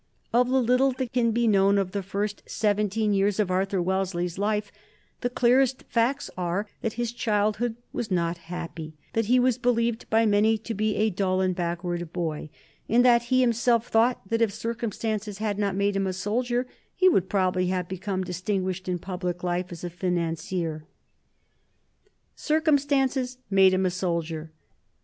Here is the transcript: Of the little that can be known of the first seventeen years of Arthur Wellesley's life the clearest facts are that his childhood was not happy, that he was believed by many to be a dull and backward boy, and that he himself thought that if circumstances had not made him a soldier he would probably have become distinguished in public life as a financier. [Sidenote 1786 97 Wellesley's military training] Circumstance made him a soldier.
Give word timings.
Of 0.33 0.49
the 0.49 0.59
little 0.63 0.93
that 0.93 1.13
can 1.13 1.29
be 1.29 1.47
known 1.47 1.77
of 1.77 1.91
the 1.91 2.01
first 2.01 2.41
seventeen 2.47 3.13
years 3.13 3.39
of 3.39 3.51
Arthur 3.51 3.79
Wellesley's 3.79 4.39
life 4.39 4.71
the 5.19 5.29
clearest 5.29 5.83
facts 5.89 6.27
are 6.35 6.65
that 6.81 6.93
his 6.93 7.11
childhood 7.11 7.75
was 7.93 8.09
not 8.09 8.39
happy, 8.49 8.95
that 9.13 9.25
he 9.27 9.39
was 9.39 9.59
believed 9.59 10.09
by 10.09 10.25
many 10.25 10.57
to 10.57 10.73
be 10.73 10.95
a 10.95 11.11
dull 11.11 11.39
and 11.39 11.55
backward 11.55 12.11
boy, 12.11 12.49
and 12.89 13.05
that 13.05 13.25
he 13.25 13.41
himself 13.41 13.89
thought 13.89 14.27
that 14.27 14.41
if 14.41 14.51
circumstances 14.51 15.37
had 15.37 15.59
not 15.59 15.75
made 15.75 15.95
him 15.95 16.07
a 16.07 16.13
soldier 16.13 16.65
he 16.95 17.07
would 17.07 17.29
probably 17.29 17.67
have 17.67 17.87
become 17.87 18.23
distinguished 18.23 18.89
in 18.89 18.97
public 18.97 19.43
life 19.43 19.71
as 19.71 19.83
a 19.83 19.89
financier. 19.91 20.83
[Sidenote 22.35 22.65
1786 22.65 22.65
97 22.65 22.65
Wellesley's 22.65 22.65
military 22.65 22.65
training] 22.65 22.65
Circumstance 22.65 23.37
made 23.51 23.73
him 23.75 23.85
a 23.85 23.91
soldier. 23.91 24.51